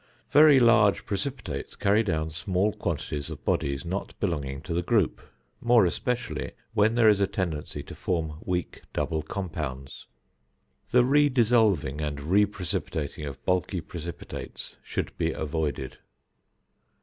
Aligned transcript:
Very 0.31 0.59
large 0.59 1.05
precipitates 1.05 1.75
carry 1.75 2.01
down 2.01 2.31
small 2.31 2.73
quantities 2.73 3.29
of 3.29 3.45
bodies 3.45 3.85
not 3.85 4.19
belonging 4.19 4.59
to 4.61 4.73
the 4.73 4.81
group, 4.81 5.21
more 5.59 5.85
especially 5.85 6.53
when 6.73 6.95
there 6.95 7.07
is 7.07 7.21
a 7.21 7.27
tendency 7.27 7.83
to 7.83 7.93
form 7.93 8.39
weak 8.43 8.81
double 8.93 9.21
compounds. 9.21 10.07
The 10.89 11.05
re 11.05 11.29
dissolving 11.29 12.01
and 12.01 12.19
re 12.19 12.47
precipitating 12.47 13.25
of 13.25 13.45
bulky 13.45 13.79
precipitates 13.79 14.75
should 14.81 15.15
be 15.19 15.33
avoided. 15.33 15.99